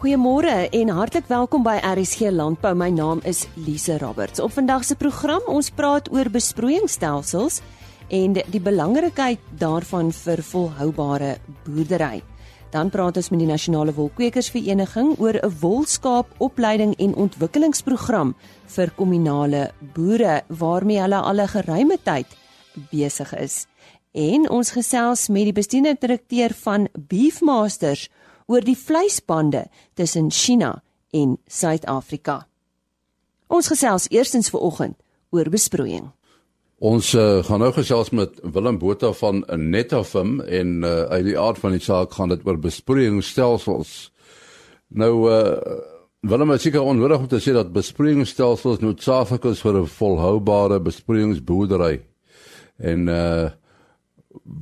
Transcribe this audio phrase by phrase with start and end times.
[0.00, 2.70] Goeiemôre en hartlik welkom by RSG Landbou.
[2.72, 4.40] My naam is Lise Roberts.
[4.40, 7.58] Op vandag se program ons praat oor besproeiingsstelsels
[8.08, 11.34] en die belangrikheid daarvan vir volhoubare
[11.66, 12.22] boerdery.
[12.72, 18.34] Dan praat ons met die Nasionale Wolkwekersvereniging oor 'n wolskaapopleiding en ontwikkelingsprogram
[18.66, 22.26] vir kommunale boere waarmee hulle al 'n geruime tyd
[22.90, 23.66] besig is.
[24.12, 28.08] En ons gesels met die bestuurende direkteur van Beefmasters
[28.50, 30.80] oor die vleisbande tussen China
[31.14, 32.42] en Suid-Afrika.
[33.50, 34.96] Ons gesels eerstens ver oggend
[35.30, 36.10] oor besproeiing.
[36.80, 41.60] Ons uh, gaan nou gesels met Willem Botha van Netafim en uh, uit die aard
[41.60, 43.94] van die saak gaan dit oor besproeiingsstelsels.
[44.88, 45.58] Nou uh,
[46.26, 52.00] Willem het seker onnodig om te sê dat besproeiingsstelsels noodsaaklik is vir 'n volhoubare besproeiingsboerdery.
[52.80, 53.48] En uh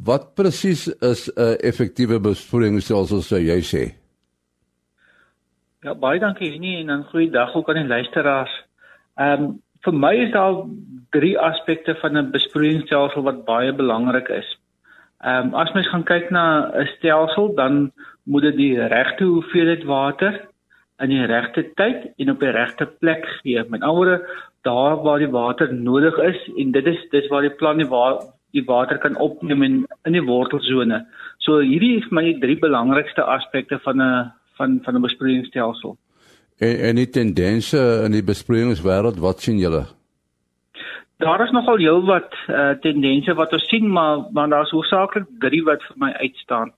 [0.04, 3.84] Wat presies is 'n uh, effektiewe besproeiingsstelsel sou jy sê?
[5.84, 8.54] Ja, baie dankie Jenny en 'n goeie dag ook aan die luisteraars.
[9.16, 10.64] Ehm um, vir my is daar
[11.10, 14.58] drie aspekte van 'n besproeiingsstelsel wat baie belangrik is.
[15.20, 17.92] Ehm um, as mens gaan kyk na 'n stelsel, dan
[18.24, 20.48] moet dit die regte hoeveelheid water
[20.98, 23.64] in die regte tyd en op die regte plek gee.
[23.68, 24.28] Met ander woorde,
[24.62, 27.88] daar waar die water nodig is en dit is dis waar die plan die
[28.56, 31.04] die water kan opneem in in die wortelsone.
[31.44, 35.96] So hierdie is my drie belangrikste aspekte van 'n van van 'n besproeiingsstelsel.
[36.58, 39.86] En en die tendense in die besproeiingswêreld, wat sien julle?
[41.18, 45.82] Daar is nogal heelwat uh, tendense wat ons sien, maar maar daar's hoofsaaklik drie wat
[45.82, 46.72] vir my uitstaan.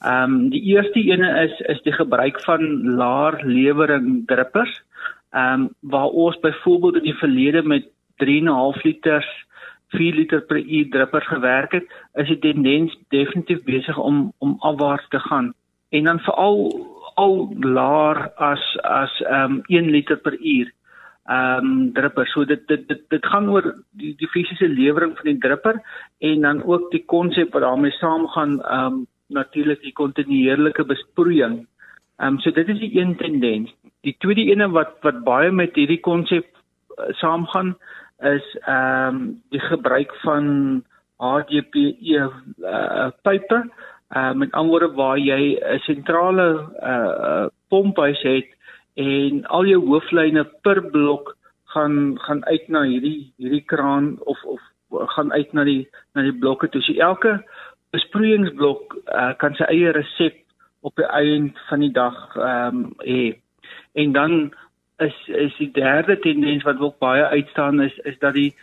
[0.00, 2.60] Ehm um, die eerste ene is is die gebruik van
[2.96, 4.82] laer lewering druppers.
[5.30, 7.88] Ehm um, waar ons byvoorbeeld in die verlede met
[8.24, 9.28] 3.5 liters
[9.88, 15.08] 4 liter per uur dripper gewerk het, is die tendens definitief besig om om afwaarts
[15.08, 15.54] te gaan.
[15.88, 16.58] En dan veral
[17.14, 20.72] al laer as as ehm um, 1 liter per uur.
[21.28, 22.26] Ehm um, dripper.
[22.26, 25.80] So dit dit dit dit gaan oor die die fisiese lewering van die dripper
[26.18, 31.66] en dan ook die konsep wat daarmee saamgaan ehm um, natuurlik die kontinuerlike besproeiing.
[32.16, 33.74] Ehm um, so dit is die een tendens.
[34.00, 37.76] Die tweede ene wat wat baie met hierdie konsep uh, saamgaan
[38.22, 40.82] is ehm um, die gebruik van
[41.18, 42.30] HDPE
[42.62, 43.62] uh, pype
[44.16, 48.48] uh, met ander waar jy 'n sentrale uh, pomphuis het
[48.94, 54.60] en al jou hooflyne per blok gaan gaan uit na hierdie hierdie kraan of of
[54.90, 56.82] gaan uit na die na die blokke toe.
[56.82, 57.44] So elke
[57.90, 60.38] besproeiingsblok uh, kan sy eie resep
[60.80, 63.38] op die einde van die dag ehm um, hê.
[63.92, 64.32] En dan
[64.98, 68.54] is is die derde tendens wat ook baie uitstaan is is dat die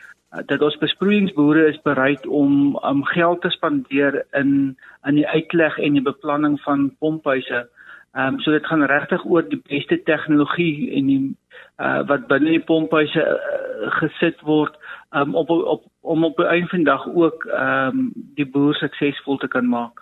[0.45, 5.93] dat ons besproeiingsboere is bereid om om geld te spandeer in in die uitleg en
[5.93, 7.69] die beplanning van pomphuise.
[8.15, 11.35] Ehm um, so dit gaan regtig oor die beste tegnologie en die
[11.79, 14.75] uh, wat binne die pomphuise uh, gesit word
[15.11, 19.69] um, op op om op 'n eendag ook ehm um, die boer suksesvol te kan
[19.69, 20.01] maak.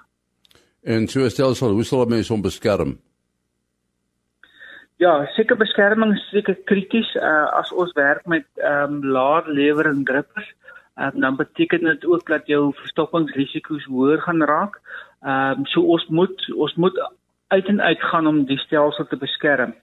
[0.82, 2.98] En so stel sal hoe sal mense hom beskerm?
[5.04, 10.04] Ja, seker beskerming is seker krities uh, as ons werk met ehm um, laer lewering
[10.08, 10.46] drippers.
[10.96, 14.78] Um, dan beteken dit ook dat jou verstoppingsrisiko's hoër gaan raak.
[15.26, 17.02] Ehm um, so ons moet ons moet
[17.56, 19.74] uit en uit gaan om die stelsel te beskerm.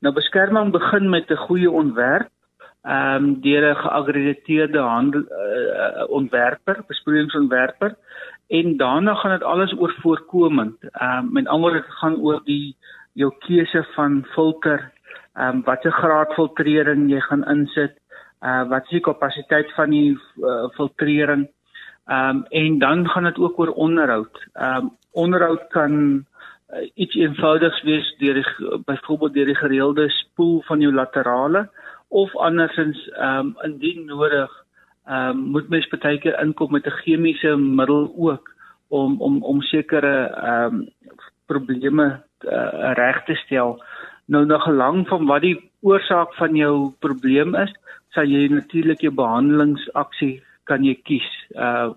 [0.00, 2.30] Nou beskerming begin met 'n goeie ontwerp
[2.82, 7.96] ehm um, deur 'n geakkrediteerde handel uh, ontwerper, besproeiingsontwerper
[8.48, 10.76] en daarna gaan dit alles oor voorkomend.
[10.80, 12.76] Ehm um, met ander woorde gaan oor die
[13.18, 14.92] jou keuse van filter,
[15.34, 17.96] ehm um, watter graad filtrering jy gaan insit,
[18.42, 21.46] uh wat is die kapasiteit van die uh, filtrering.
[22.06, 24.44] Ehm um, en dan gaan dit ook oor onderhoud.
[24.52, 26.24] Ehm um, onderhoud kan
[26.72, 31.68] uh, iets eenvoudigs wees deur die byvoorbeeld deur die gereelde spoel van jou laterale
[32.08, 34.50] of andersins ehm um, indien nodig
[35.06, 38.54] ehm um, moet mens baie keer inkom met 'n chemiese middel ook
[38.88, 40.88] om om om sekere ehm um,
[41.46, 43.76] probleme uh, reg te stel.
[44.26, 47.72] Nou na gelang van wat die oorsaak van jou probleem is,
[48.14, 50.40] sal jy natuurlik jou behandelingsaksie
[50.70, 51.28] kan jy kies.
[51.54, 51.92] Uh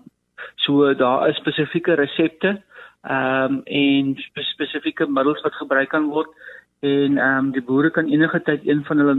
[0.66, 2.62] so daar is spesifieke resepte
[3.06, 6.30] ehm um, en spe spesifieke middels wat gebruik kan word
[6.80, 9.16] en ehm um, die boere kan enige tyd een van hulle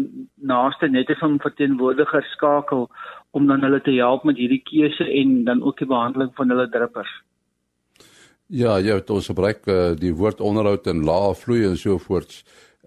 [0.51, 2.89] naaste nette van verteenwoordigers skakel
[3.31, 6.69] om dan hulle te help met hierdie keuse en dan ook die behandeling van hulle
[6.69, 7.13] drippers.
[8.47, 12.31] Ja, jy het ons gebruik uh, die woord onderhoud en lae vloei en so voort.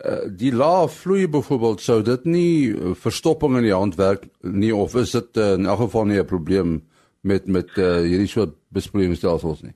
[0.01, 4.97] Uh, die lae vloei byvoorbeeld sou dit nie uh, verstopping in die handwerk nie of
[4.97, 6.81] is dit uh, in elk geval nie 'n probleem
[7.21, 9.75] met met uh, hierdie soort besproeiingsstelsels nie.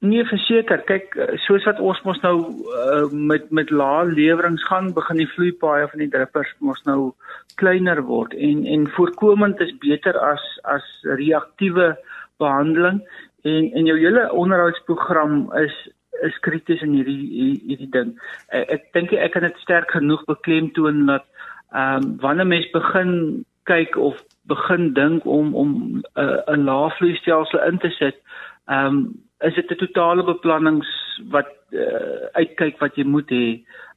[0.00, 0.82] Nee, verseker.
[0.86, 1.14] Kyk,
[1.46, 2.36] soos wat ons mos nou
[2.74, 7.14] uh, met met lae lewerings gaan, begin die vloeipaaie van die drippers mos nou
[7.54, 11.96] kleiner word en en voorkomend is beter as as reaktiewe
[12.38, 13.02] behandeling
[13.42, 15.76] en en jou hele onderhoudsprogram is
[16.22, 18.14] is krities in hierdie hierdie ding.
[18.48, 21.26] Ek, ek dink ek kan dit sterk genoeg beklemtoon dat
[21.70, 24.16] ehm um, wanneer mens begin kyk of
[24.48, 28.16] begin dink om om 'n uh, 'n laafvloeistelsel in te sit,
[28.66, 28.98] ehm um,
[29.40, 30.88] is dit 'n totale beplannings
[31.30, 33.46] wat uh, uitkyk wat jy moet hê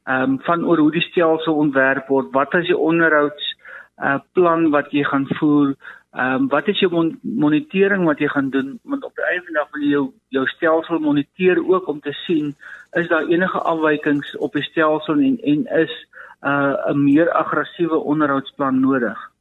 [0.06, 3.56] ehm um, van oor hoe die stelsel ontwerp word, wat is die onderhouds
[4.04, 5.76] uh, plan wat jy gaan voer,
[6.12, 9.46] ehm um, wat is jou mon monitering wat jy gaan doen want op die einde
[9.46, 12.56] van die dag wil jy jou jou stelsel moniteer ook om te sien
[13.00, 15.94] is daar enige afwykings op die stelsel en en is
[16.42, 19.32] uh, 'n uh, meer aggressiewe onderhoudsplan nodig.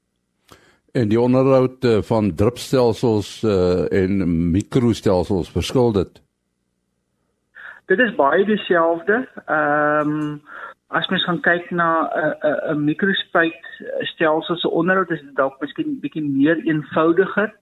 [0.92, 6.22] En die onderhoud uh, van drupstelsels uh, en mikrostelsels verskil dit.
[7.86, 9.28] Dit is baie dieselfde.
[9.46, 10.42] Ehm um,
[10.90, 13.62] as mens gaan kyk na 'n 'n 'n mikrospuit
[14.12, 17.52] stelsel se onderhoud is dit dalk miskien bietjie meer eenvoudiger.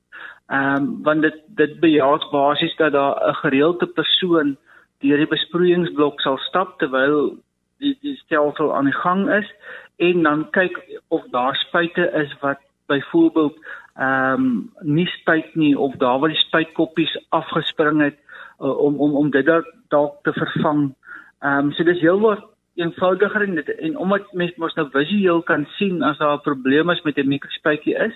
[0.48, 4.56] Ehm um, want dit dit bejaag basies dat daar 'n gereelde persoon
[5.00, 7.36] deur die besproeiingsblok sal stap terwyl
[7.78, 9.52] die die stelsel aan die gang is
[9.96, 13.56] en dan kyk of daar spuite is wat byvoorbeeld
[13.96, 18.18] ehm um, nie spuit nie of daar waar die spuitkoppies afgespring het
[18.60, 19.46] uh, om om om dit
[19.88, 20.94] dalk te vervang.
[21.40, 25.42] Ehm um, so dis heel wat eenvoudiger en dit en omdat mens mos nou visueel
[25.42, 28.14] kan sien as daar 'n probleem is met 'n mikrospuitjie is,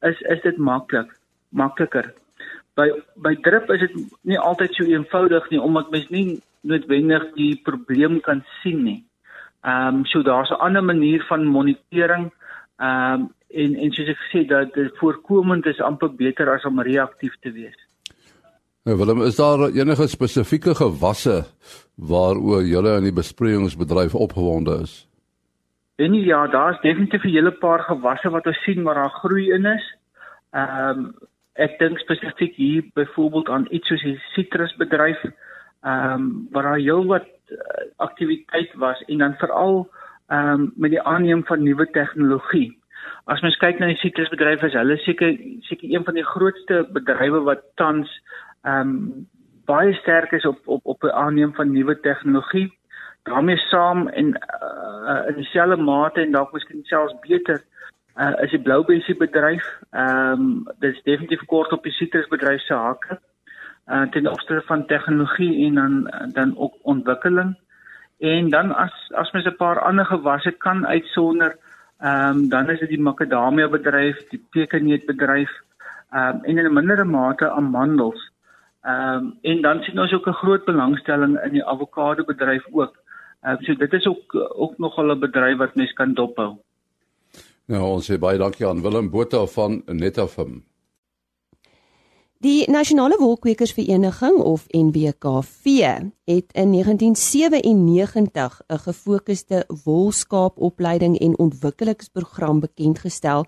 [0.00, 1.08] is is dit maklik,
[1.48, 2.12] makliker.
[2.74, 7.60] By by drip is dit nie altyd so eenvoudig nie omdat mens nie noodwendig die
[7.62, 9.04] probleem kan sien nie.
[9.64, 12.32] Ehm um, so daar's 'n ander manier van monitering
[12.76, 17.34] ehm um, en en soos ek gesê dat voorkomend is amper beter as om reaktief
[17.40, 17.91] te wees.
[18.84, 21.44] Nou Willem, is daar enige spesifieke gewasse
[21.94, 24.94] waaroor julle in die besproeiingsbedryf opgewonde is?
[26.02, 29.64] En ja, daar's definitief 'n hele paar gewasse wat ons sien waar daar groei in
[29.64, 29.86] is.
[30.50, 31.14] Ehm um,
[31.52, 37.26] ek dink spesifiek hier byvoorbeeld aan iets soos die sitrusbedryf ehm um, waar daar heelwat
[37.48, 37.58] uh,
[37.96, 39.90] aktiwiteit was en dan veral
[40.26, 42.78] ehm um, met die aanneem van nuwe tegnologie.
[43.24, 47.40] As mens kyk na die sitrusbedryf is hulle seker seker een van die grootste bedrywe
[47.40, 48.10] wat tans
[48.62, 49.28] ehm um,
[49.64, 52.80] baie sterk is op op op die aanneem van nuwe tegnologie.
[53.22, 57.62] daarmee saam en uh, in dieselfde mate en dalk miskien selfs beter
[58.16, 59.66] uh, is die bloubesie bedryf.
[59.90, 63.20] Ehm um, dit is definitief kort op die sitrusbedryf se hake.
[63.86, 67.58] Uh, ten opsigte van tegnologie en dan dan ook ontwikkeling.
[68.18, 71.56] En dan as as mens 'n paar ander gewasse kan uitsonder
[72.02, 75.50] Ehm um, dan is dit die makadamia bedryf, die pekanneutbedryf,
[76.10, 78.31] ehm um, en in 'n mindere mate amandels.
[78.82, 82.96] Ehm um, en dan sien ons ook 'n groot belangstelling in die avokado bedryf ook.
[83.42, 86.56] Ehm um, so dit is ook ook nogal 'n bedryf wat mens kan dophou.
[87.66, 90.64] Nou ons sê baie dankie aan Willem Botha van Netafim.
[92.42, 95.64] Die Nasionale Wolkwekersvereniging of NWKV
[96.24, 103.46] het in 1997 'n gefokusde wolskaapopleiding en ontwikkelingsprogram bekend gestel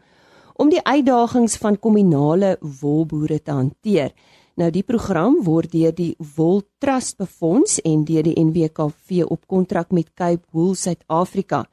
[0.52, 4.12] om die uitdagings van kominale wolboere te hanteer.
[4.54, 9.90] Nou die program word deur die Wool Trust befonds en deur die NWKV op kontrak
[9.90, 11.64] met Cape Wool Suid-Afrika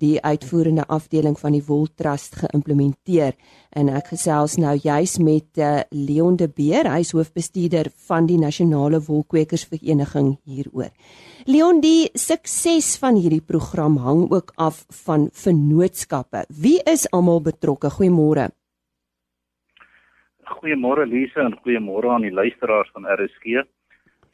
[0.00, 3.34] die uitvoerende afdeling van die Wool Trust geïmplementeer
[3.76, 8.38] en ek gesels nou juis met uh, Leon de Beer, hy is hoofbestuurder van die
[8.40, 10.88] Nasionale Wolkwekersvereniging hieroor.
[11.44, 16.46] Leon, die sukses van hierdie program hang ook af van vennootskappe.
[16.48, 17.92] Wie is almal betrokke?
[17.92, 18.50] Goeiemôre.
[20.50, 23.62] Goeiemôre Lise en goeiemôre aan die luisteraars van RSG.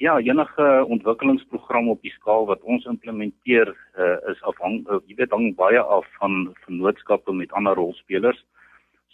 [0.01, 5.33] Ja, enige ontwikkelingsprogram op die skaal wat ons implementeer uh, is afhang uh, jy weet
[5.37, 8.41] hang baie af van vennootskappe met ander rolspelers.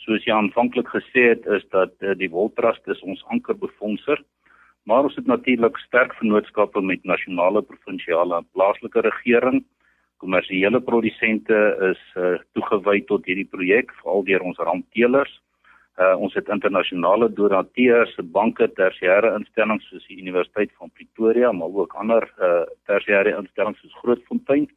[0.05, 4.23] Soos jy aanvanklik gesê het is dat uh, die Woltrust is ons ankerbefondser,
[4.87, 9.63] maar ons het natuurlik sterk vennootskappe met nasionale, provinsiale en plaaslike regering.
[10.23, 15.42] Kommersiële produsente is uh, toegewy tot hierdie projek, veral deur ons rampteelers.
[16.01, 21.93] Uh, ons het internasionale donateurs, banke, tersiêre instellings soos die Universiteit van Pretoria, maar ook
[22.01, 24.71] ander uh, tersiêre instellings soos Grootfontein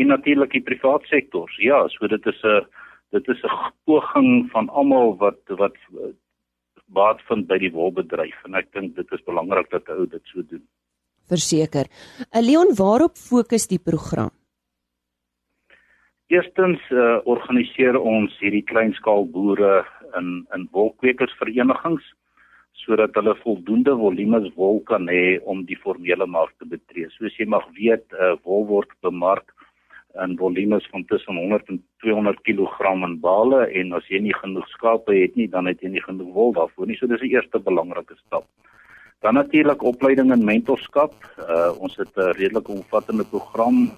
[0.00, 1.52] en natuurlik die private sektor.
[1.60, 2.64] Ja, so dit is 'n
[3.12, 6.12] dit is 'n poging van almal wat wat uh,
[6.86, 10.42] baat vind by die wolbedryf en ek dink dit is belangrik dat ou dit so
[10.42, 10.64] doen.
[11.28, 11.86] Verseker.
[12.32, 14.30] Uh, Leon, waarop fokus die program?
[16.28, 19.84] Eerstens uh, organiseer ons hierdie kleinskaal boere
[20.18, 22.04] in in wolkwekersverenigings
[22.78, 27.08] sodat hulle voldoende volumes wol kan hê om die formele mark te betree.
[27.16, 29.50] Soos jy mag weet, uh, wol word bemark
[30.22, 34.68] in volumes van tussen 100 en 200 kg in bale en as jy nie genoeg
[34.68, 36.96] skape het nie, dan het jy nie genoeg wol daarvoor nie.
[36.96, 38.46] So dis die eerste belangrike stap.
[39.20, 41.14] Dan natuurlik opleiding en mentorskap.
[41.42, 43.90] Uh, ons het 'n redelik omvattende program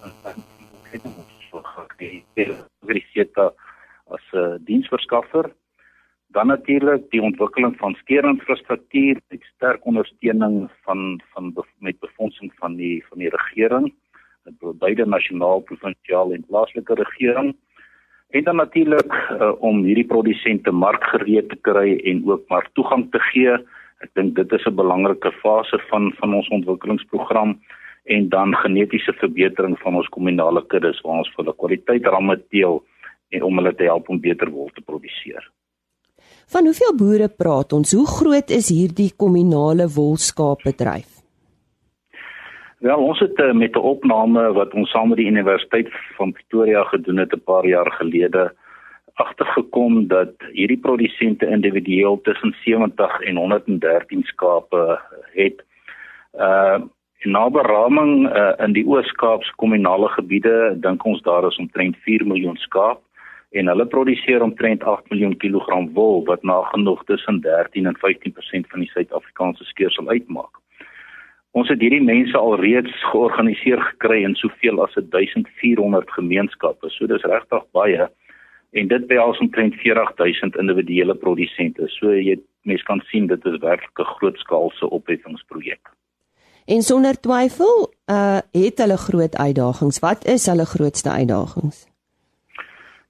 [0.93, 2.25] het ons gekry
[4.11, 5.53] as 'n uh, diensverskaffer.
[6.33, 13.05] Dan natuurlik die ontwikkeling van skeerinfrastruktuur met sterk ondersteuning van van met befondsing van die
[13.09, 13.93] van die regering
[14.59, 17.57] beide nasionaal, provinsiaal en plaaslike regering.
[18.31, 23.19] En dan natuurlik uh, om hierdie produsente markgereed te kry en ook maar toegang te
[23.19, 23.57] gee.
[24.01, 27.59] Ek dink dit is 'n belangrike fase van van ons ontwikkelingsprogram
[28.05, 32.85] en dan genetiese verbetering van ons kommunale kuddes waar ons vir hulle kwaliteit ramme teel
[33.29, 35.51] en om hulle te help om beter wol te produseer.
[36.51, 37.93] Van hoeveel boere praat ons?
[37.95, 41.21] Hoe groot is hierdie kommunale wolskaapbedryf?
[42.83, 46.83] Wel, ons het uh, met 'n opname wat ons saam met die Universiteit van Pretoria
[46.85, 48.51] gedoen het 'n paar jaar gelede
[49.15, 54.99] agtergekom dat hierdie produsente individueel tussen 70 en 113 skape
[55.33, 55.63] het.
[56.35, 56.79] Uh
[57.21, 62.57] na beraming uh, in die Oos-Kaapse kommunale gebiede dink ons daar is omtrent 4 miljoen
[62.57, 63.01] skaap
[63.51, 68.85] en hulle produseer omtrent 8 miljoen kilogram wol wat nagenoeg tussen 13 en 15% van
[68.85, 70.61] die Suid-Afrikaanse skeersel uitmaak.
[71.51, 76.93] Ons het hierdie mense alreeds georganiseer gekry in soveel as 1400 gemeenskappe.
[76.95, 78.07] So dis regtig baie
[78.71, 81.89] en dit behels omtrent 40000 individuele produsente.
[81.99, 85.91] So jy mense kan sien dit is werklik 'n grootskaalse opheffingsprojek.
[86.67, 89.99] En sonder twyfel, uh het hulle groot uitdagings.
[89.99, 91.90] Wat is hulle grootste uitdagings?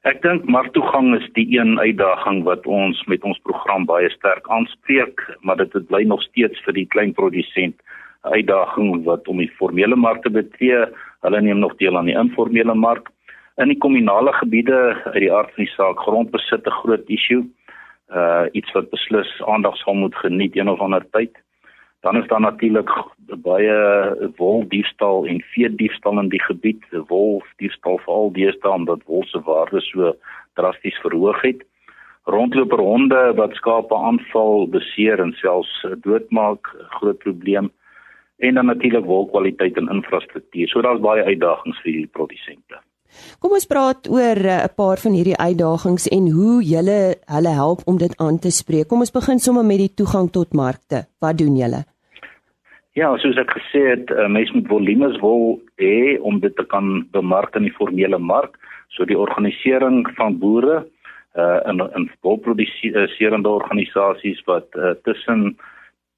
[0.08, 5.20] Ek dink marktoegang is die een uitdaging wat ons met ons program baie sterk aanspreek,
[5.44, 7.76] maar dit bly nog steeds vir die klein produsent
[8.24, 10.86] uitdaging wat om die formele mark te betree.
[11.20, 13.12] Hulle neem nog deel aan die informele mark.
[13.60, 17.44] In die kommunale gebiede uit die aard van die saak grondbesit 'n groot issue.
[18.08, 21.36] Uh iets wat beslis aandag sal moet geniet een of ander tyd.
[22.00, 22.90] Dan is daar natuurlik
[23.26, 23.76] baie
[24.36, 26.84] woldiefstal en veediefstal in die gebied.
[26.90, 30.14] Woldiefstal veral deesdae omdat wol se waarde so
[30.54, 31.64] drasties verhoog het.
[32.24, 37.70] Rondloper honde wat skape aanval, beseer en selfs doodmaak, groot probleem
[38.40, 40.68] en dan natuurlik wolkwaliteit en infrastruktuur.
[40.68, 42.80] So daar's baie uitdagings vir hierdie produsente.
[43.40, 47.00] Kom ons praat oor eh, 'n paar van hierdie uitdagings en hoe julle
[47.36, 48.88] hulle help om dit aan te spreek.
[48.88, 51.06] Kom ons begin sommer met die toegang tot markte.
[51.20, 51.84] Wat doen julle?
[52.92, 57.06] Ja, soos ek gesê het, uh, mense moet volumes wil hê om dit te kan
[57.12, 58.58] bemark in die formele mark.
[58.88, 60.86] So die organisering van boere
[61.38, 65.56] uh in in wolproduserende organisasies wat uh, tussen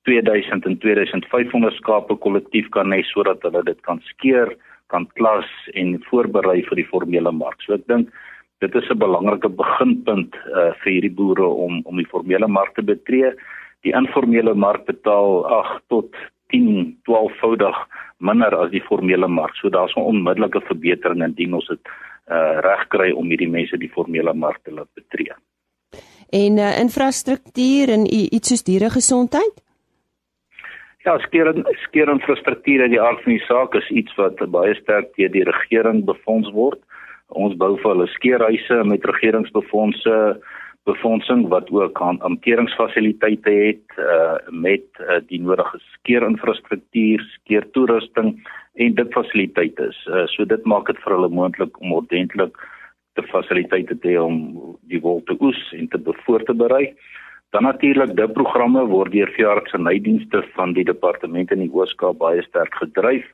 [0.03, 4.57] 2000 en 2500 skape kollektief kan hê sodat hulle dit kan skeer,
[4.93, 7.61] kan klas en voorberei vir die formele mark.
[7.65, 8.13] So ek dink
[8.63, 12.83] dit is 'n belangrike beginpunt uh, vir hierdie boere om om die formele mark te
[12.83, 13.33] betree.
[13.83, 16.15] Die informele mark betaal 8 tot
[16.53, 17.77] 10, 12voudig
[18.19, 19.55] minder as die formele mark.
[19.57, 21.81] So daar's 'n onmiddellike verbetering indien ons dit
[22.31, 25.35] uh, regkry om hierdie mense die formele mark te laat betree.
[26.31, 29.63] En uh, infrastruktuur en iets soos dieregesondheid?
[31.03, 31.49] Ja, skeer
[31.83, 35.43] skeer infrastruktuur uit die aard van die saak is iets wat baie sterk deur die
[35.49, 36.79] regering befonds word.
[37.35, 40.19] Ons bou vir hulle skeerhuise met regeringsbefondse
[40.87, 48.35] befondsing wat ook aan hanteringsfasiliteite het uh, met uh, die nodige skeerinfrastruktuur, skeertoerusting
[48.75, 49.99] en dit fasiliteite is.
[50.07, 52.59] Uh, so dit maak dit vir hulle moontlik om ordentlik
[53.19, 54.39] te fasiliteite te hê om
[54.91, 56.93] die wol te oes en te bevoor te berei.
[57.53, 62.41] Dan natuurlik die programme word deur veeartse nydienste van die departement in die Ooskaap baie
[62.47, 63.27] sterk gedryf.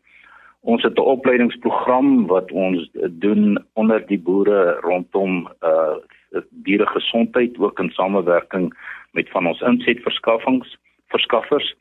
[0.66, 2.90] Ons het 'n opleidingsprogram wat ons
[3.22, 5.96] doen onder die boere rondom uh
[6.50, 8.75] diere gesondheid ook in samewerking
[9.12, 10.76] met van ons insetverskaffings
[11.08, 11.75] verskaffers.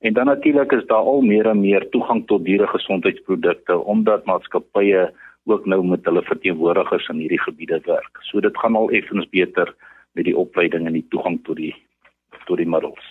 [0.00, 5.12] En dan natuurlik is daar al meer en meer toegang tot diere gesondheidsprodukte omdat maatskappye
[5.44, 8.18] ook nou met hulle verteenwoordigers in hierdie gebiede werk.
[8.20, 9.74] So dit gaan al effens beter
[10.16, 11.74] met die opleiding en die toegang tot die
[12.46, 13.02] tot die middels.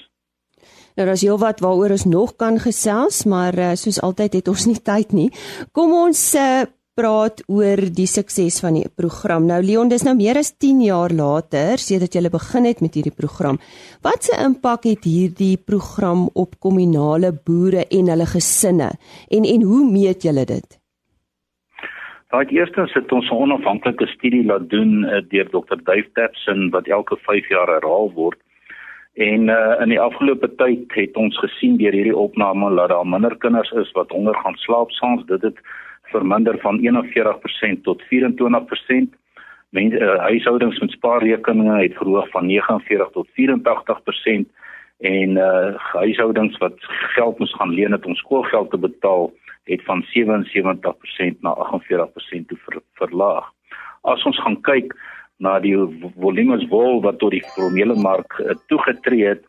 [1.00, 4.79] Nou daar's heelwat waaroor ons nog kan gesels, maar uh, soos altyd het ons nie
[4.84, 5.29] tyd nie.
[5.72, 6.65] Kom ons uh,
[7.00, 9.48] praat oor die sukses van die program.
[9.48, 13.15] Nou Leon, dis nou meer as 10 jaar later sedert jy begin het met hierdie
[13.15, 13.62] program.
[14.03, 18.91] Wat se impak het hierdie program op kommunale boere en hulle gesinne?
[19.31, 20.80] En en hoe meet julle dit?
[22.31, 25.75] Daai eerstens het ons 'n onafhanklike studie laat doen uh, deur Dr.
[25.83, 28.39] Dave Tapson wat elke 5 jaar herhaal word.
[29.13, 33.35] En uh, in die afgelope tyd het ons gesien deur hierdie opname dat daar minder
[33.38, 35.25] kinders is wat honger gaan slaap saans.
[35.25, 35.59] Dit het
[36.03, 39.11] verminder van 41% tot 24%.
[39.69, 44.47] Mense uh, huishoudings met spaarrekeninge het verhoog van 49 tot 84%
[45.01, 46.75] en uh huishoudings wat
[47.15, 49.31] geld moes gaan leen het om skoolgeld te betaal
[49.63, 53.51] het van 77% na 48% toe ver, verlaag.
[54.01, 54.95] As ons gaan kyk
[55.37, 55.75] na die
[56.19, 59.45] volumes wol wat tot die formele mark uh, toegetree het,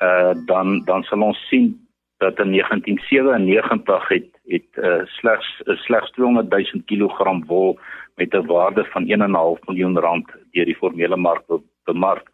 [0.00, 1.72] uh dan dan sal ons sien
[2.20, 7.78] dat in 1997 het het uh, slegs uh, slegs 200 000 kg wol
[8.16, 11.44] met 'n waarde van 1.5 miljoen rand deur die formele mark
[11.84, 12.30] bemark.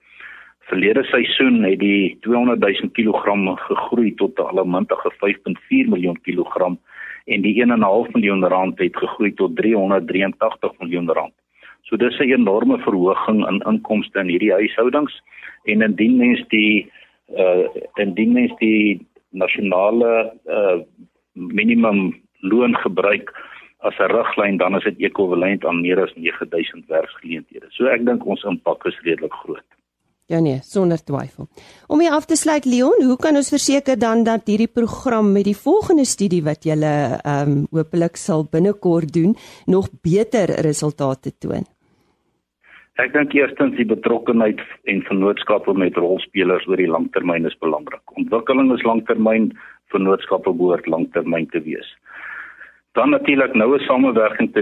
[0.61, 3.27] Verlede seisoen het die 200 000 kg
[3.69, 6.79] gegroei tot 'n almintige 5.4 miljoen kilogram
[7.27, 11.35] en die 1.5 miljoen rand het gegroei tot 383 miljoen rand.
[11.87, 15.23] So dis 'n enorme verhoging in inkomste in hierdie huishoudings
[15.65, 16.91] en indien mens die
[17.37, 20.79] uh indien mens die nasionale uh
[21.33, 23.35] minimum loon gebruik
[23.79, 27.67] as 'n riglyn dan is dit ekwivalent aan meer as 9000 werksgeleenthede.
[27.71, 29.76] So ek dink ons impak is redelik groot.
[30.27, 31.47] Ja nee, sonder twyfel.
[31.87, 35.47] Om hier af te sluit Leon, hoe kan ons verseker dan dat hierdie program met
[35.47, 41.63] die volgende studie wat jy ehm um, hopelik sal binnekort doen, nog beter resultate toon?
[42.99, 44.59] Ek dink eerstens die betrokkenheid
[44.91, 48.03] en vennootskappe met rolspelers oor die langtermyn is belangrik.
[48.19, 49.53] Ontwikkeling is langtermyn,
[49.95, 51.87] vennootskappe behoort langtermyn te wees.
[52.97, 54.53] Dan natuurlik noue samewerking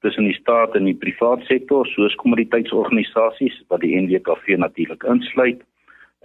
[0.00, 5.60] tussen die staat en die privaat sektor soos kommoditeitsorganisasies wat die NWKV natuurlik insluit.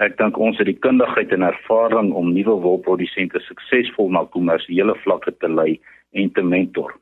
[0.01, 5.36] Ek dink ons het die kundigheid en ervaring om nuwe wolprodusente suksesvol na kommersiële vlakke
[5.38, 5.75] te lei
[6.18, 6.96] en te mentor.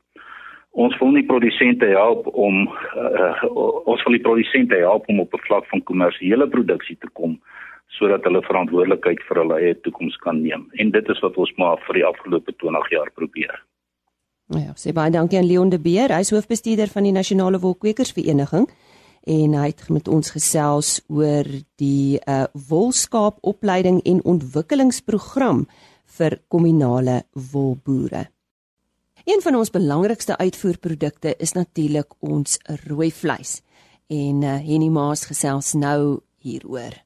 [0.76, 3.32] Ons wil nie produsente help om uh,
[3.88, 7.40] ons wil die produsente help om op 'n vlak van kommersiële produksie te kom
[7.96, 10.68] sodat hulle verantwoordelikheid vir hulle eie toekoms kan neem.
[10.76, 13.56] En dit is wat ons maar vir die afgelope 20 jaar probeer.
[14.50, 17.60] Nou ja, sê baie dankie aan Leon de Beer, hy is hoofbestuurder van die Nasionale
[17.62, 18.66] Wolkwekersvereniging
[19.30, 21.46] en hy het met ons gesels oor
[21.78, 25.66] die uh wolskaapopleiding en ontwikkelingsprogram
[26.16, 27.20] vir kominale
[27.52, 28.24] wolboere.
[29.28, 33.60] Een van ons belangrikste uitvoerprodukte is natuurlik ons rooi vleis.
[34.10, 36.96] En uh, Henny Maas gesels nou hieroor.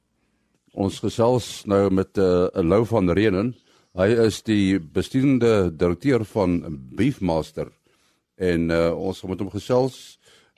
[0.72, 3.54] Ons gesels nou met 'n uh, Lou van Renen
[3.94, 6.56] Hy is die bestuurende direkteur van
[6.98, 7.68] Beefmaster
[8.42, 9.98] en uh, ons gaan met hom gesels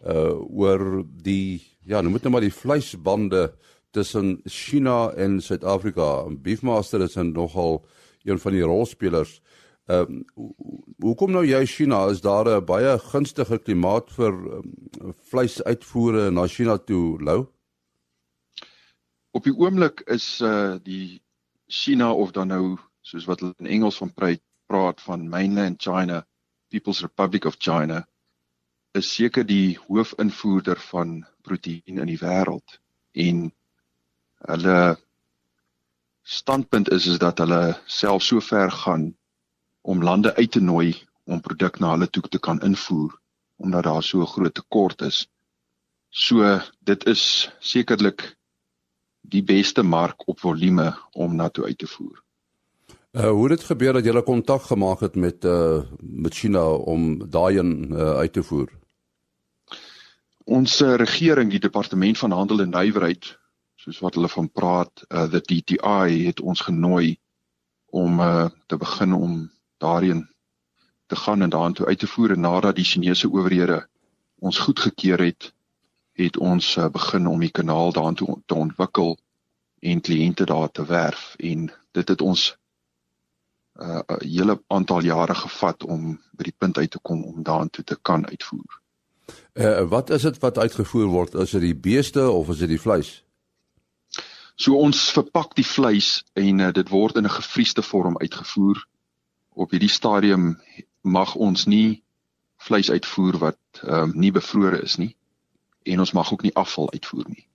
[0.08, 3.50] uh oor die ja, nou moet net maar die vleisbande
[3.92, 6.24] tussen China en Suid-Afrika.
[6.32, 7.82] Beefmaster is nogal
[8.24, 9.36] een van die rolspelers.
[9.84, 10.48] Ehm uh,
[11.04, 12.06] hoekom nou jy China?
[12.08, 14.72] Is daar 'n baie gunstige klimaat vir um,
[15.28, 17.46] vleisuitvoere na China toe, Lou?
[19.30, 21.20] Op die oomblik is uh die
[21.68, 26.24] China of dan nou soos wat hulle in Engels van praat, praat van mainland China,
[26.68, 28.02] People's Republic of China,
[28.98, 32.78] is seker die hoofinvoerder van proteïen in die wêreld
[33.26, 33.44] en
[34.50, 34.78] hulle
[36.26, 39.06] standpunt is is dat hulle self so ver gaan
[39.86, 40.90] om lande uit te nooi
[41.30, 43.14] om produk na hulle toe te kan invoer
[43.62, 45.26] omdat daar so 'n groot tekort is.
[46.10, 48.36] So dit is sekerlik
[49.20, 52.25] die beste mark op volume om na toe uit te voer.
[53.16, 57.58] Uh hoe dit gebeur dat jy kontak gemaak het met uh met China om daai
[57.58, 58.68] in uh, uit te voer?
[60.44, 63.38] Ons uh, regering, die departement van handel en nywerheid,
[63.80, 67.16] soos wat hulle van praat, uh the DTI het ons genooi
[67.86, 69.50] om uh te begin om
[69.80, 70.28] daarin
[71.06, 73.88] te gaan en daartoe uit te voer en nadat die Chinese owerhede
[74.38, 75.54] ons goedgekeur het,
[76.12, 79.16] het ons uh, begin om die kanaal daartoe te ontwikkel
[79.80, 82.56] en kliënte daar te werf en dit het ons
[83.78, 87.84] 'n uh, hele aantal jare gevat om by die punt uit te kom om daartoe
[87.84, 88.80] te kan uitvoer.
[89.52, 91.34] Uh, wat is dit wat uitgevoer word?
[91.34, 93.24] Is dit die beeste of is dit die vleis?
[94.54, 98.86] So ons verpak die vleis en uh, dit word in 'n gevriesde vorm uitgevoer.
[99.52, 100.60] Op hierdie stadium
[101.00, 102.02] mag ons nie
[102.56, 105.16] vleis uitvoer wat ehm uh, nie bevrore is nie
[105.82, 107.46] en ons mag ook nie afval uitvoer nie.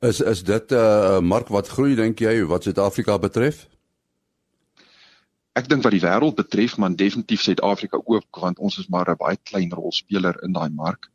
[0.00, 3.68] Is is dit 'n uh, mark wat groei dink jy wat Suid-Afrika betref?
[5.52, 9.16] Ek dink wat die wêreld betref, maar definitief Suid-Afrika ook want ons is maar 'n
[9.20, 11.10] baie klein rolspeler in daai mark.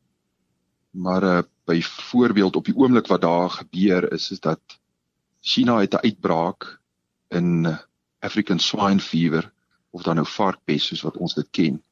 [0.92, 4.62] Maar uh, by voorbeeld op die oomblik wat daar gebeur is is dat
[5.42, 6.80] China het 'n uitbraak
[7.30, 7.78] in
[8.20, 9.54] African swine fever
[9.90, 11.84] of dan nou varkpes soos wat ons dit ken.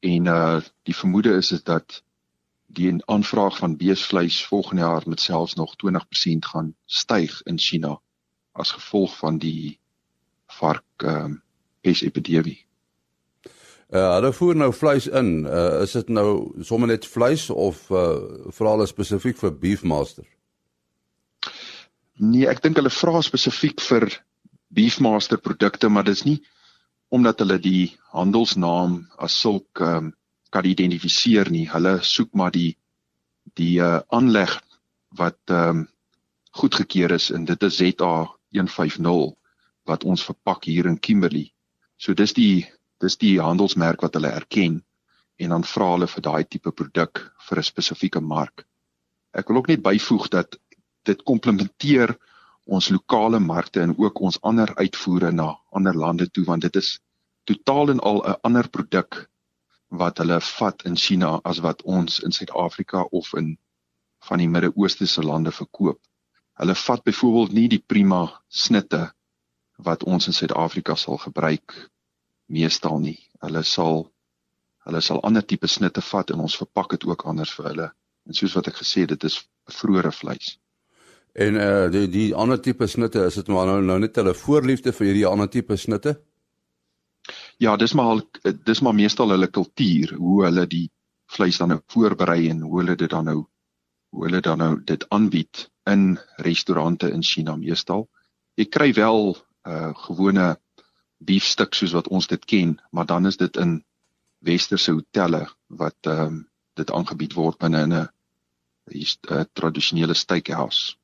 [0.00, 2.02] En uh die vermoede is is dat
[2.66, 8.00] die aanvraag van beesvleis volgende jaar met selfs nog 20% gaan styg in China
[8.52, 9.78] as gevolg van die
[10.46, 11.41] vark ehm um,
[11.82, 12.60] pesepidemie.
[13.92, 15.44] Uh hulle voer nou vleis in.
[15.44, 16.28] Uh is dit nou
[16.64, 20.24] sommer net vleis of uh vra hulle spesifiek vir Beefmaster?
[22.16, 24.08] Nee, ek dink hulle vra spesifiek vir
[24.72, 26.40] Beefmaster produkte, maar dis nie
[27.12, 30.14] omdat hulle die handelsnaam as sulk um,
[30.48, 31.66] kan identifiseer nie.
[31.68, 32.78] Hulle soek maar die
[33.60, 34.54] die uh aanleg
[35.20, 35.88] wat ehm um,
[36.52, 39.32] goedgekeur is en dit is ZA 150
[39.88, 41.52] wat ons verpak hier in Kimberley.
[42.02, 42.66] So dis die
[43.02, 44.80] dis die handelsmerk wat hulle erken
[45.42, 48.64] en dan vra hulle vir daai tipe produk vir 'n spesifieke mark.
[49.38, 50.58] Ek wil ook net byvoeg dat
[51.06, 52.14] dit komplementeer
[52.66, 56.98] ons lokale markte en ook ons ander uitvoere na ander lande toe want dit is
[57.44, 59.30] totaal en al 'n ander produk
[60.02, 63.58] wat hulle vat in China as wat ons in Suid-Afrika of in
[64.28, 66.00] van die Midde-Ooste se lande verkoop.
[66.58, 69.12] Hulle vat byvoorbeeld nie die prima snitte
[69.76, 71.90] wat ons in Suid-Afrika sal gebruik
[72.52, 73.18] meestal nie.
[73.42, 74.04] Hulle sal
[74.86, 77.88] hulle sal ander tipe snitte vat en ons verpak dit ook anders vir hulle.
[78.26, 79.38] En soos wat ek gesê het, dit is
[79.70, 80.56] vroeëre vleis.
[81.32, 84.34] En eh uh, die die ander tipe snitte, is dit maar nou nou net hulle
[84.34, 86.18] voorliefde vir hierdie ander tipe snitte?
[87.58, 88.20] Ja, dis maar
[88.66, 90.90] dis maar meestal hulle kultuur, hoe hulle die
[91.32, 93.38] vleis dan nou voorberei en hoe hulle dit dan nou
[94.12, 98.08] hoe hulle dan nou dit aanbied in restaurante in China meestal.
[98.60, 100.56] Jy kry wel uh gewone
[101.24, 103.84] biefstuk soos wat ons dit ken, maar dan is dit in
[104.38, 106.40] westerse hotelle wat ehm um,
[106.74, 108.08] dit aangebied word binne 'n
[108.88, 110.96] 'n tradisionele steakhouse.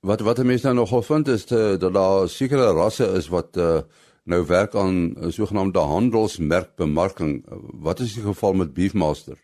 [0.00, 3.80] Wat wat mense nou nogal vind is te, dat daar sekere rasse is wat uh,
[4.24, 7.44] nou werk aan sogenaamde handelsmerkbemarking.
[7.72, 9.38] Wat is die geval met Beefmaster?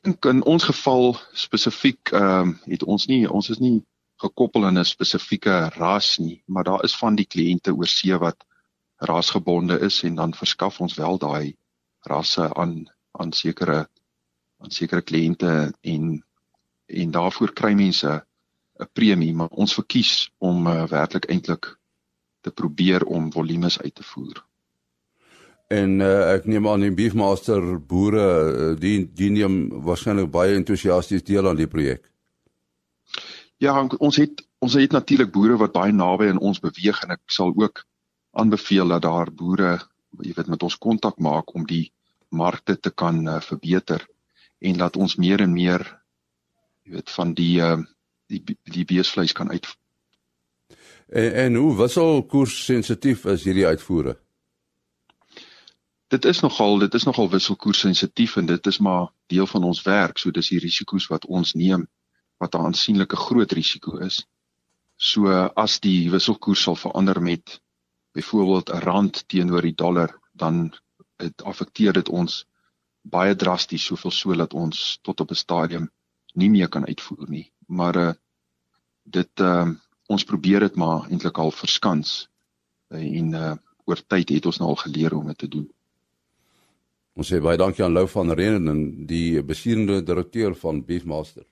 [0.00, 3.82] Dink in ons geval spesifiek ehm um, het ons nie ons is nie
[4.16, 8.44] gekoppel aan 'n spesifieke ras nie, maar daar is van die kliënte oor see wat
[9.00, 11.56] rasgebonde is en dan verskaf ons wel daai
[12.08, 13.88] rasse aan aan sekere
[14.60, 16.24] aan sekere kliënte en
[16.86, 18.24] en daarvoor kry mense
[18.80, 21.76] 'n premie maar ons verkies om uh, werklik eintlik
[22.40, 24.44] te probeer om volumes uit te voer.
[25.68, 31.22] En uh, ek neem aan die Beefmaster boere uh, die die neem waarskynlik baie entoesiasties
[31.22, 32.08] deel aan die projek.
[33.56, 37.22] Ja, ons het ons het natuurlik boere wat baie naby aan ons beweeg en ek
[37.26, 37.84] sal ook
[38.30, 39.78] aanbeveel dat daar boere
[40.20, 41.92] jy weet met ons kontak maak om die
[42.28, 44.06] markte te kan uh, verbeter
[44.58, 45.86] en dat ons meer en meer
[46.84, 47.78] jy weet van die uh,
[48.30, 49.66] die die beesvleis kan uit
[51.10, 54.14] En, en hoe wissel koers sensitief is hierdie uitvoere?
[56.10, 59.82] Dit is nogal dit is nogal wisselkoers sensitief en dit is maar deel van ons
[59.86, 61.88] werk, so dis die risiko's wat ons neem
[62.38, 64.26] wat 'n aansienlike groot risiko is.
[64.96, 65.30] So
[65.64, 67.60] as die wisselkoers sal verander met
[68.12, 70.74] byvoorbeeld 'n rand teenoor die dollar, dan
[71.16, 72.46] dit affekteer dit ons
[73.02, 75.90] baie drasties soveel so dat ons tot op 'n stadium
[76.34, 77.52] nie meer kan uitvoer nie.
[77.66, 78.12] Maar uh
[79.02, 79.74] dit ehm uh,
[80.06, 82.28] ons probeer dit maar eintlik al verskans
[82.88, 85.70] uh, en uh oor tyd het ons nou al geleer hoe om dit te doen.
[87.18, 91.44] Ons sê baie dankie aan Lou van Renen, die besturende direkteur van Beefmaster.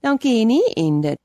[0.00, 1.18] Dankie Henny en dit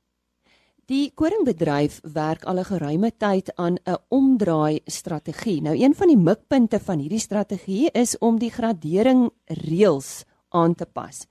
[0.86, 5.62] Die koringbedryf werk al 'n geruime tyd aan 'n omdraai strategie.
[5.62, 10.86] Nou een van die mikpunte van hierdie strategie is om die gradering reëls aan te
[10.86, 11.26] pas.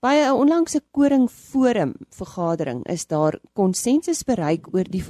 [0.00, 5.04] By 'n onlangse koringforum vergadering is daar konsensus bereik oor die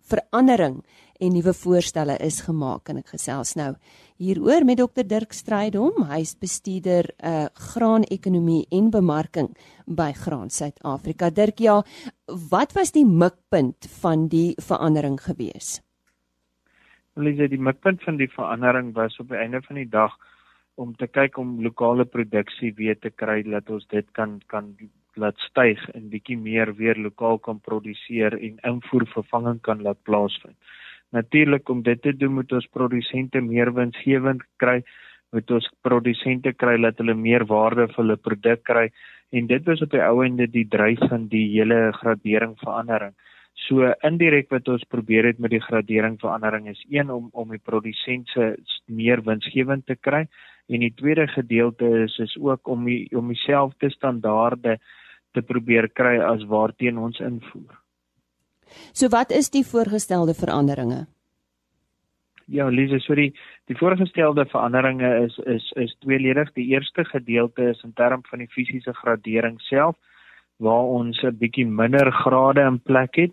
[0.00, 0.84] verandering
[1.18, 3.74] en nuwe voorstelle is gemaak en ek gesels nou
[4.18, 9.52] hieroor met Dr Dirk Strydom, hy is bestuurder uh, graanekonomie en bemarking
[9.86, 11.30] by Graan Suid-Afrika.
[11.30, 11.78] Dirk, ja,
[12.50, 15.78] wat was die mikpunt van die verandering gewees?
[17.18, 20.14] Elise, die mikpunt van die verandering was op die einde van die dag
[20.78, 24.74] om te kyk om lokale produksie weer te kry dat ons dit kan kan
[25.18, 30.54] laat styg en bietjie meer weer lokaal kan produseer en invoer vervanging kan laat plaasvind.
[31.16, 34.82] Natuurlik om dit te doen moet ons produsente meer winsgewend kry,
[35.32, 38.88] moet ons produsente kry dat hulle meer waarde vir hulle produk kry
[39.36, 43.14] en dit was op die ou ende die dryf van die hele gradering verandering.
[43.66, 47.64] So indirek wat ons probeer het met die gradering verandering is een om om die
[47.70, 48.54] produsente
[48.86, 50.24] meer winsgewend te kry
[50.68, 54.78] en die tweede gedeelte is is ook om die, om dieselfde standaarde
[55.32, 57.76] te probeer kry as waarteen ons invoer.
[58.92, 61.06] So wat is die voorgestelde veranderinge?
[62.48, 63.34] Ja, Lise, so die
[63.68, 66.52] die voorgestelde veranderinge is is is tweeledig.
[66.56, 69.96] Die eerste gedeelte is in term van die fisiese gradering self
[70.56, 73.32] waar ons 'n bietjie minder grade in plek het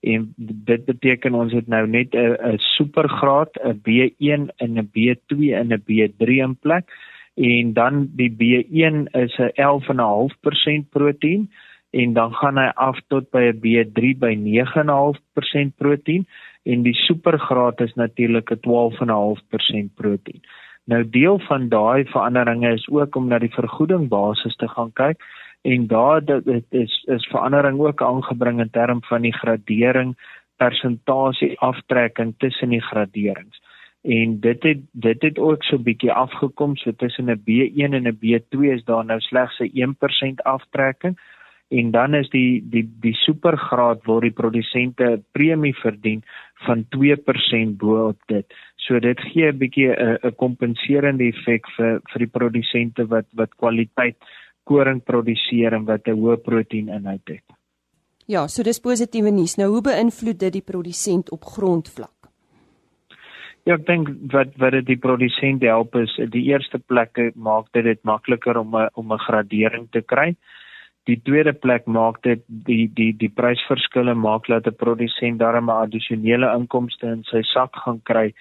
[0.00, 5.54] en dit beteken ons het nou net 'n 'n supergraad, 'n B1 en 'n B2
[5.54, 6.90] en 'n B3 in plek
[7.34, 11.50] en dan die B1 is 'n 11.5% proteïen
[12.02, 16.26] en dan gaan hy af tot by 'n B3 by 9.5% proteïen
[16.62, 20.42] en die supergraad is natuurlik 'n 12.5% proteïen.
[20.84, 25.22] Nou deel van daai veranderinge is ook om na die vergoeding basis te gaan kyk
[25.62, 30.16] en daar dit is is verandering ook aangebring in term van die gradering
[30.56, 33.62] persentasie aftrekking tussen die graderings.
[34.02, 38.18] En dit het dit het ook so bietjie afgekom so tussen 'n B1 en 'n
[38.20, 41.18] B2 is daar nou slegs 'n 1% aftrekking
[41.68, 46.22] en dan is die die die supergraad waar die produsente premie verdien
[46.66, 48.46] van 2% bo op dit.
[48.76, 53.56] So dit gee 'n bietjie 'n 'n kompenserende effek vir vir die produsente wat wat
[53.56, 54.16] kwaliteit
[54.64, 57.44] koring produseer en wat 'n hoë proteïninhoud het.
[58.26, 59.56] Ja, so dis positiewe nuus.
[59.56, 62.10] Nou hoe beïnvloed dit die produsent op grondvlak?
[63.66, 67.84] Ja, ek dink wat wat dit die produsent help is die eerste plekke maak dit
[67.84, 70.36] dit makliker om 'n om 'n gradering te kry.
[71.06, 76.48] Die tweede plek maak dit die die die prysverskille maak dat 'n produsent daarmee addisionele
[76.58, 78.32] inkomste in sy sak gaan kry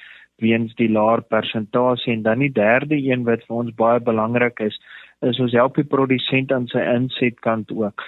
[0.41, 4.80] weens die laer persentasie en dan die derde een wat vir ons baie belangrik is
[5.21, 8.01] is ons help die produsent aan sy insetkant ook.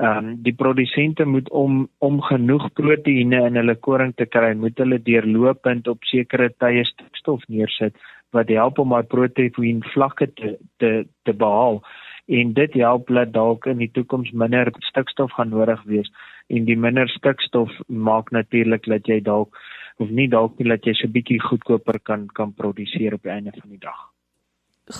[0.00, 4.78] Ehm um, die produsente moet om om genoeg proteïene in hulle koring te kry, moet
[4.78, 7.96] hulle deurlopend op sekere tye stikstof neersit
[8.32, 11.82] wat help om daai proteïen vlakke te te te behaal
[12.26, 16.10] en dit help dat dalk in die toekoms minder stikstof gaan nodig wees
[16.48, 19.58] en die minder stikstof maak natuurlik dat jy dalk
[19.98, 23.52] of nie dalk nie dat jy so bietjie goedkoper kan kan produseer op die einde
[23.58, 24.08] van die dag.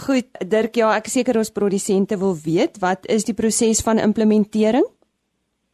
[0.06, 4.86] Goed, Dirk, ja, ek seker ons produsente wil weet wat is die proses van implementering?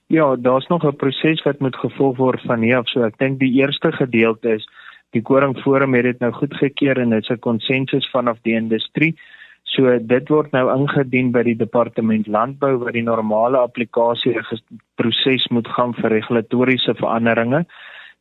[0.09, 2.89] Ja, daar's nog 'n proses wat moet gevolg word van hier af.
[2.89, 4.67] So ek dink die eerste gedeelte is
[5.11, 9.15] die koringforum het dit nou goedgekeur en dit is 'n konsensus vanaf die industrie.
[9.79, 14.35] So dit word nou ingedien by die departement landbou waar die normale applikasie
[14.99, 17.61] proses moet gaan vir regulatoriese veranderinge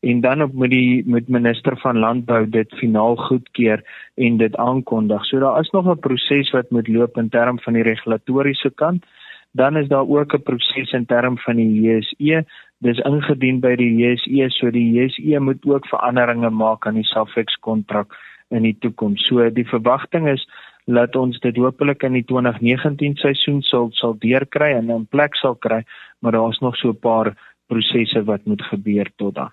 [0.05, 3.81] en dan op met die met minister van landbou dit finaal goedkeur
[4.21, 5.25] en dit aankondig.
[5.25, 9.03] So daar is nog 'n proses wat moet loop in term van die regulatoriese kant.
[9.51, 12.45] Dan is daar ook 'n proses in term van die JSE.
[12.77, 17.55] Dis ingedien by die JSE, so die JSE moet ook veranderinge maak aan die Safex
[17.59, 18.13] kontrak
[18.49, 19.25] in die toekoms.
[19.27, 20.47] So die verwagting is
[20.87, 25.55] laat ons dit hopelik in die 2019 seisoen sal sal deurkry en in plek sal
[25.55, 25.83] kry,
[26.23, 27.35] maar daar's nog so 'n paar
[27.67, 29.51] prosesse wat moet gebeur tot dan.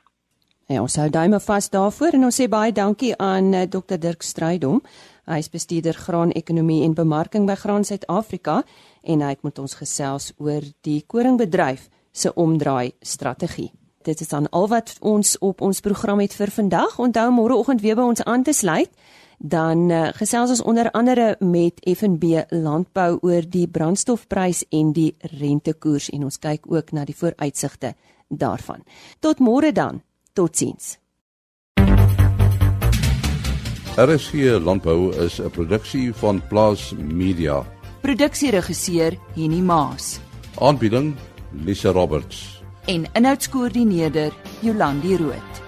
[0.66, 4.23] Ja, ons hou duime vas daarvoor en ons sê baie dankie aan uh, Dr Dirk
[4.23, 4.81] Strydom.
[5.27, 8.62] Hy is bestuurder graanekonomie en bemarking by Graan Suid-Afrika
[9.03, 13.73] en hy het met ons gesels oor die koringbedryf se omdraai strategie.
[14.05, 16.99] Dit is dan al wat ons op ons program het vir vandag.
[16.99, 18.90] Onthou môreoggend weer by ons aan te sluit
[19.38, 26.11] dan uh, gesels ons onder andere met FNB Landbou oor die brandstofprys en die rentekoers
[26.11, 27.94] en ons kyk ook na die vooruitsigte
[28.29, 28.83] daarvan.
[29.20, 30.03] Tot môre dan.
[30.33, 30.99] Totsiens.
[33.97, 37.64] RSG Landbou is 'n produksie van Plaas Media.
[38.01, 40.18] Produksieregisseur Henny Maas.
[40.59, 41.14] Aanbieding
[41.53, 42.62] Lisa Roberts.
[42.85, 45.63] En inhoudskoördineerder Jolandi Root.